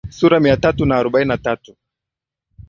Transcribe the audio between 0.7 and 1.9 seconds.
na arobaini na tatu